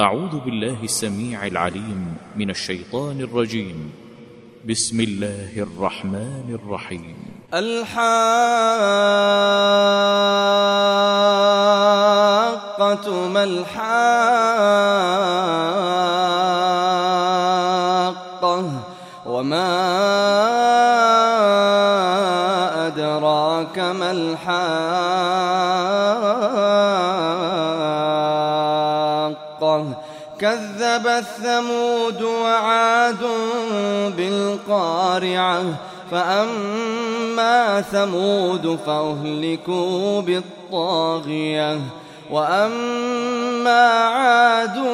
أعوذ 0.00 0.40
بالله 0.40 0.80
السميع 0.82 1.46
العليم 1.46 2.16
من 2.36 2.50
الشيطان 2.50 3.20
الرجيم. 3.20 3.92
بسم 4.64 5.00
الله 5.00 5.52
الرحمن 5.56 6.56
الرحيم. 6.56 7.16
الحاقة 7.54 8.00
ما 13.28 13.44
الحاقة 13.44 14.00
وما 19.26 19.68
أدراك 22.86 23.78
ما 23.78 24.10
الحاقة 24.10 25.89
كذب 30.40 31.06
الثمود 31.06 32.22
وعاد 32.22 33.26
بالقارعة 34.16 35.62
فأما 36.10 37.80
ثمود 37.80 38.78
فأهلكوا 38.86 40.20
بالطاغية 40.20 41.80
وأما 42.30 43.88
عاد 43.88 44.84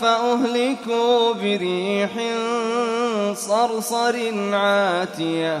فأهلكوا 0.00 1.32
بريح 1.34 2.10
صرصر 3.34 4.16
عاتية. 4.52 5.60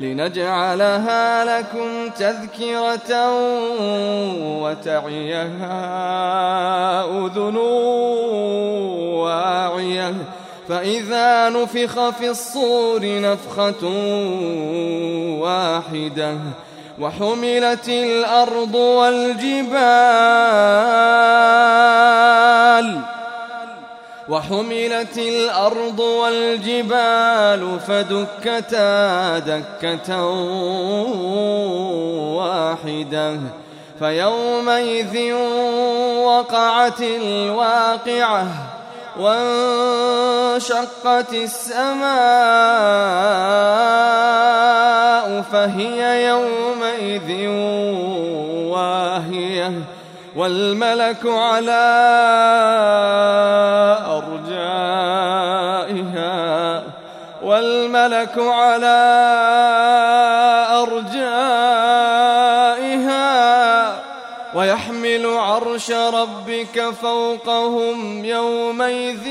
لنجعلها 0.00 1.44
لكم 1.58 2.08
تذكرة 2.08 3.30
وتعيها 4.62 5.74
أذن 7.04 7.56
واعية. 9.16 10.14
فإذا 10.68 11.48
نفخ 11.48 12.10
في 12.10 12.30
الصور 12.30 13.00
نفخة 13.02 13.86
واحدة 15.40 16.34
وحملت 17.00 17.88
الأرض 17.88 18.74
والجبال 18.74 19.76
وحملت 24.28 25.18
الأرض 25.18 26.00
والجبال 26.00 27.80
فدكتا 27.88 29.38
دكة 29.38 30.26
واحدة. 32.36 33.40
فيومئذ 33.98 35.32
وقعت 36.22 37.00
الواقعة 37.00 38.46
وانشقت 39.20 40.64
السماء 41.32 42.06
فهي 45.52 46.28
يومئذ 46.28 47.48
واهية. 48.68 49.72
والملك 50.36 51.26
على 51.26 51.86
أرجائها 54.06 55.56
والملك 57.42 58.38
على 58.38 59.02
أرجائها. 60.82 61.76
ويحمل 64.54 65.26
عرش 65.26 65.90
ربك 65.90 66.90
فوقهم 67.02 68.24
يومئذ 68.24 69.24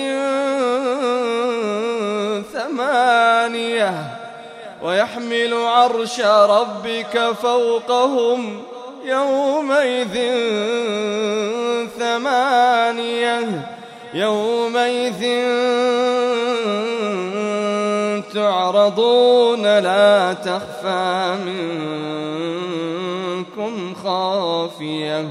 ثمانية. 2.54 3.94
ويحمل 4.84 5.54
عرش 5.54 6.22
ربك 6.22 7.32
فوقهم 7.42 8.64
يومئذ 9.06 10.16
ثمانية 12.00 13.70
يومئذ 14.14 15.22
تعرضون 18.34 19.80
لا 19.80 20.34
تخفى 20.34 21.36
منكم 23.46 23.96
خافية. 24.04 25.26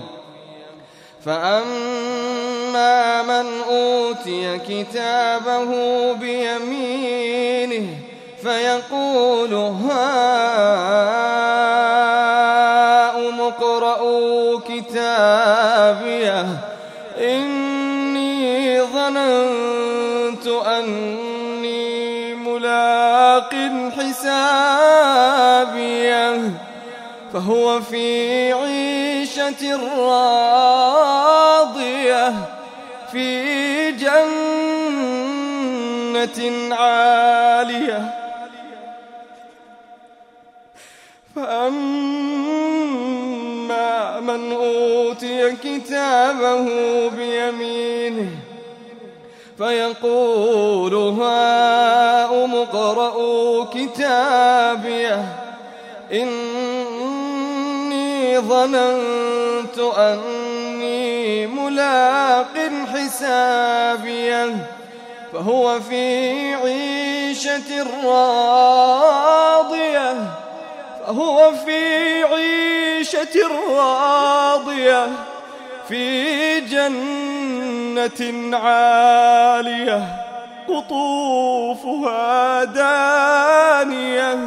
فأما 1.25 3.23
من 3.23 3.47
أوتي 3.69 4.59
كتابه 4.59 5.71
بيمينه 6.13 7.87
فيقول 8.43 9.55
هاؤم 9.55 11.34
كتابيه 15.75 16.47
إني 17.19 18.83
ظننت 18.83 20.47
أني 20.47 22.35
ملاق 22.35 23.55
حسابية. 23.99 24.91
فهو 27.33 27.81
في 27.81 28.53
عيشة 28.53 29.77
راضية. 31.69 32.33
في 33.13 33.93
جنة 33.93 34.25
عالية. 36.75 38.24
كتابه 45.51 46.69
بيمينه 47.09 48.29
فيقول 49.59 50.95
هاؤم 50.95 52.55
اقرءوا 52.55 53.65
كتابيه 53.65 55.25
إني 56.13 58.39
ظننت 58.39 59.79
أني 59.99 61.47
ملاق 61.47 62.55
حسابيه 62.95 64.57
فهو 65.33 65.81
في 65.81 66.55
عيشة 66.55 67.83
راضية 68.05 70.15
فهو 71.07 71.53
في 71.67 72.23
عيشة 72.25 73.49
راضية 73.71 75.07
في 75.89 76.61
جنة 76.61 78.57
عالية 78.57 80.25
قطوفها 80.69 82.65
دانية 82.65 84.39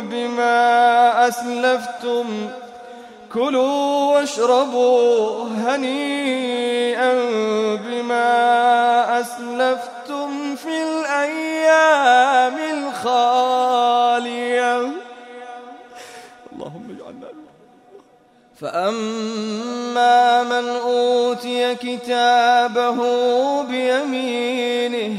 بما 0.00 1.28
أسلفتم. 1.28 2.50
كلوا 3.32 4.14
واشربوا 4.14 5.44
هنيئا 5.44 7.12
بما 7.76 9.20
أسلفتم 9.20 10.56
في 10.56 10.82
الأيام 10.82 12.56
الخالية. 12.74 14.76
اللهم 16.52 16.86
اجعلنا 16.96 17.26
فأما 18.60 20.42
من 20.42 20.68
أوتي 20.68 21.74
كتابه 21.74 22.98
بيمينه 23.62 25.16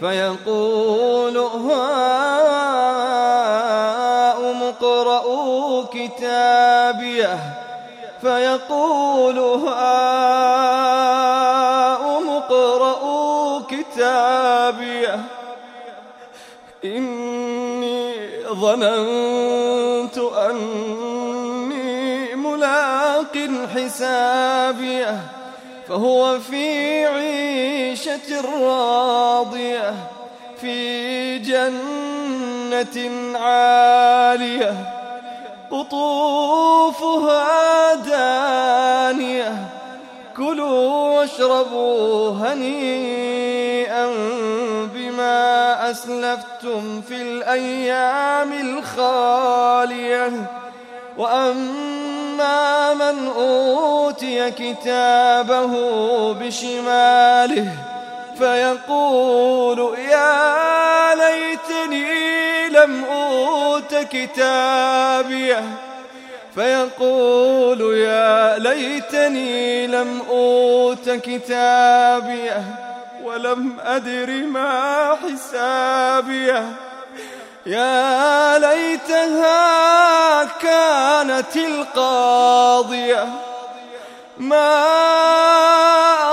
فيقول 0.00 1.36
هاؤم 1.36 2.33
فيقول 8.24 9.38
هاؤم 9.38 9.60
اقرءوا 12.30 13.60
كتابيه 13.60 15.20
إني 16.84 18.14
ظننت 18.46 20.18
أني 20.18 22.34
ملاق 22.34 23.48
حسابيه 23.74 25.20
فهو 25.88 26.38
في 26.38 27.06
عيشة 27.06 28.40
راضية 28.40 29.94
في 30.60 31.38
جنة 31.38 33.10
عالية. 33.38 34.74
قطوفها 35.70 37.63
كلوا 40.36 41.18
واشربوا 41.18 42.30
هنيئا 42.30 44.06
بما 44.94 45.90
أسلفتم 45.90 47.00
في 47.08 47.14
الأيام 47.22 48.52
الخالية. 48.52 50.32
وأما 51.18 52.94
من 52.94 53.28
أوتي 53.36 54.50
كتابه 54.50 55.72
بشماله 56.32 57.68
فيقول 58.38 59.98
يا 59.98 61.14
ليتني 61.14 62.68
لم 62.68 63.04
أوت 63.04 63.94
كتابيه. 63.94 65.64
فيقول 66.54 67.98
يا 67.98 68.58
ليتني 68.58 69.86
لم 69.86 70.22
أوت 70.30 71.10
كتابيه 71.10 72.62
ولم 73.22 73.76
أدر 73.84 74.30
ما 74.30 75.16
حسابيه. 75.22 76.64
يا 77.66 78.58
ليتها 78.58 80.44
كانت 80.44 81.56
القاضية. 81.56 83.28
ما 84.38 84.84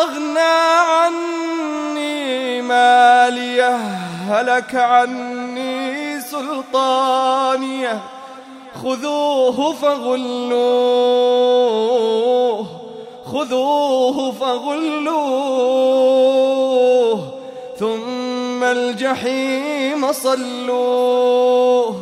أغنى 0.01 0.39
عني 0.91 2.62
ماليه 2.62 3.75
هلك 4.29 4.75
عني 4.75 6.21
سلطانيه. 6.21 8.00
خذوه 8.83 9.73
فغلوه 9.73 11.01
خذوه 13.25 14.31
فغلوه. 14.31 15.71
ثم 17.81 18.63
الجحيم 18.63 20.12
صلوه 20.12 21.95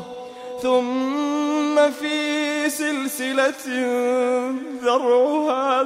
ثم 0.62 1.92
في 1.92 2.70
سلسلة 2.70 3.66
ذرعها 4.84 5.86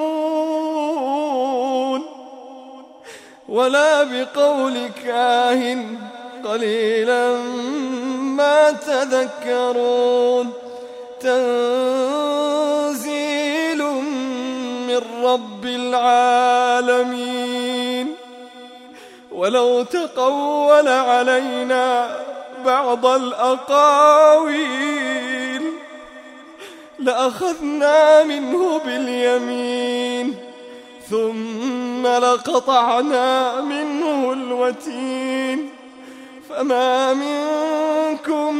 ولا 3.49 4.03
بقول 4.03 4.89
كاهن. 5.05 5.99
قليلا 6.45 7.37
ما 8.17 8.71
تذكرون. 8.71 10.53
تنزيل 11.21 12.53
من 14.89 15.01
رب 15.25 15.65
العالمين. 15.65 17.03
ولو 19.33 19.83
تقول 19.83 20.89
علينا 20.89 22.32
بعض 22.65 23.07
الأقاويل 23.07 24.83
لأخذنا 26.99 28.25
منه 28.25 28.79
باليمين 28.79 30.35
ثم 31.11 32.07
لقطعنا 32.07 33.61
منه 33.61 34.33
الوتين. 34.33 35.69
فما 36.49 37.15
منكم 37.15 38.55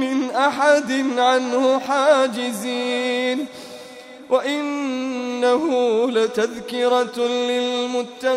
من 0.00 0.30
أحد 0.30 1.18
عنه 1.18 1.78
حاجزين. 1.78 3.46
وإنه 4.30 5.64
لتذكرة 6.10 7.20
للمتقين. 7.20 8.36